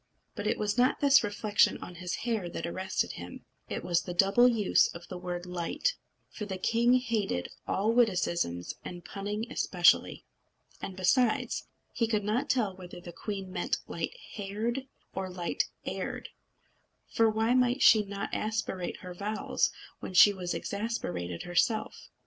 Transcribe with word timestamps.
But 0.33 0.47
it 0.47 0.57
was 0.57 0.79
not 0.79 0.99
this 0.99 1.23
reflection 1.23 1.77
on 1.77 1.93
his 2.01 2.15
hair 2.25 2.49
that 2.49 2.65
arrested 2.65 3.11
him; 3.11 3.45
it 3.69 3.83
was 3.83 4.01
the 4.01 4.15
double 4.15 4.47
use 4.47 4.87
of 4.95 5.07
the 5.09 5.17
word 5.19 5.45
light. 5.45 5.93
For 6.31 6.43
the 6.47 6.57
king 6.57 6.95
hated 6.95 7.49
all 7.67 7.93
witticisms, 7.93 8.73
and 8.83 9.05
punning 9.05 9.45
especially. 9.51 10.25
And 10.81 10.95
besides, 10.97 11.67
he 11.93 12.07
could 12.07 12.23
not 12.23 12.49
tell 12.49 12.75
whether 12.75 12.99
the 12.99 13.13
queen 13.13 13.51
meant 13.53 13.77
light 13.87 14.17
haired 14.33 14.87
or 15.13 15.29
light 15.29 15.65
heired; 15.85 16.29
for 17.07 17.29
why 17.29 17.53
might 17.53 17.83
she 17.83 18.01
not 18.03 18.33
aspirate 18.33 19.01
her 19.01 19.13
vowels 19.13 19.71
when 19.99 20.15
she 20.15 20.33
was 20.33 20.55
exasperated 20.55 21.43
herself? 21.43 22.09